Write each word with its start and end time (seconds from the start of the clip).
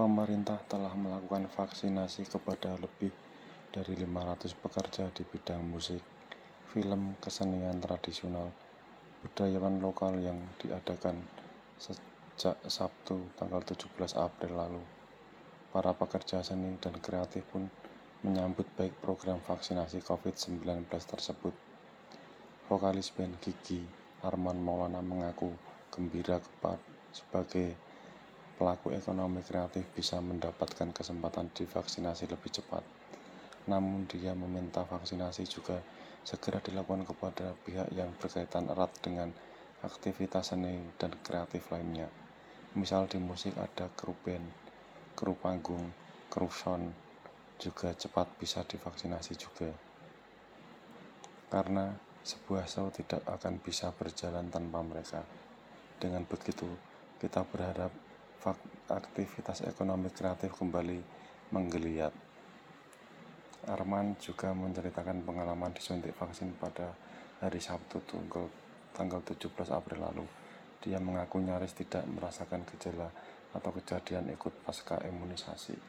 pemerintah 0.00 0.56
telah 0.64 0.96
melakukan 0.96 1.44
vaksinasi 1.52 2.24
kepada 2.24 2.72
lebih 2.80 3.12
dari 3.68 3.92
500 4.00 4.56
pekerja 4.56 5.12
di 5.12 5.28
bidang 5.28 5.60
musik, 5.60 6.00
film, 6.72 7.20
kesenian 7.20 7.76
tradisional, 7.84 8.48
budayawan 9.20 9.76
lokal 9.76 10.16
yang 10.16 10.40
diadakan 10.56 11.20
sejak 11.76 12.56
Sabtu 12.64 13.28
tanggal 13.36 13.60
17 13.60 14.16
April 14.16 14.52
lalu. 14.56 14.80
Para 15.68 15.92
pekerja 15.92 16.40
seni 16.40 16.80
dan 16.80 16.96
kreatif 16.96 17.44
pun 17.52 17.68
menyambut 18.24 18.64
baik 18.80 18.96
program 19.04 19.44
vaksinasi 19.44 20.00
COVID-19 20.00 20.88
tersebut. 20.88 21.52
Vokalis 22.72 23.12
band 23.12 23.36
Gigi, 23.44 23.84
Arman 24.24 24.64
Maulana 24.64 25.04
mengaku 25.04 25.52
gembira 25.92 26.40
sebagai 27.12 27.89
pelaku 28.60 28.92
ekonomi 28.92 29.40
kreatif 29.40 29.88
bisa 29.96 30.20
mendapatkan 30.20 30.92
kesempatan 30.92 31.48
divaksinasi 31.56 32.28
lebih 32.28 32.52
cepat. 32.52 32.84
Namun 33.72 34.04
dia 34.04 34.36
meminta 34.36 34.84
vaksinasi 34.84 35.48
juga 35.48 35.80
segera 36.20 36.60
dilakukan 36.60 37.08
kepada 37.08 37.56
pihak 37.64 37.88
yang 37.96 38.12
berkaitan 38.20 38.68
erat 38.68 38.92
dengan 39.00 39.32
aktivitas 39.80 40.52
seni 40.52 40.76
dan 41.00 41.16
kreatif 41.24 41.72
lainnya. 41.72 42.12
Misal 42.76 43.08
di 43.08 43.16
musik 43.16 43.56
ada 43.56 43.88
kru 43.96 44.12
band, 44.12 44.44
kru 45.16 45.32
panggung, 45.40 45.88
kru 46.28 46.52
sound 46.52 46.92
juga 47.56 47.96
cepat 47.96 48.28
bisa 48.36 48.60
divaksinasi 48.60 49.40
juga. 49.40 49.72
Karena 51.48 51.96
sebuah 52.20 52.68
show 52.68 52.92
tidak 52.92 53.24
akan 53.24 53.56
bisa 53.64 53.88
berjalan 53.96 54.52
tanpa 54.52 54.84
mereka. 54.84 55.24
Dengan 55.96 56.28
begitu, 56.28 56.68
kita 57.16 57.40
berharap 57.48 58.09
aktivitas 58.88 59.62
ekonomi 59.68 60.08
kreatif 60.08 60.56
kembali 60.56 60.98
menggeliat. 61.52 62.14
Arman 63.68 64.16
juga 64.16 64.56
menceritakan 64.56 65.20
pengalaman 65.20 65.76
disuntik 65.76 66.16
vaksin 66.16 66.56
pada 66.56 66.96
hari 67.44 67.60
Sabtu 67.60 68.00
tanggal 68.96 69.20
17 69.20 69.44
April 69.68 70.00
lalu. 70.00 70.26
Dia 70.80 70.96
mengaku 70.96 71.44
nyaris 71.44 71.76
tidak 71.76 72.08
merasakan 72.08 72.64
gejala 72.64 73.12
atau 73.52 73.70
kejadian 73.76 74.32
ikut 74.32 74.64
pasca 74.64 74.96
imunisasi 75.04 75.76